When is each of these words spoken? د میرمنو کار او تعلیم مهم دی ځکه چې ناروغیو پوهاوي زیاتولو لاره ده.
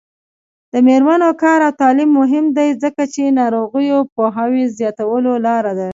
د 0.71 0.73
میرمنو 0.87 1.29
کار 1.41 1.59
او 1.67 1.71
تعلیم 1.81 2.09
مهم 2.19 2.45
دی 2.57 2.69
ځکه 2.83 3.03
چې 3.13 3.35
ناروغیو 3.39 3.97
پوهاوي 4.13 4.63
زیاتولو 4.77 5.33
لاره 5.45 5.73
ده. 5.79 5.89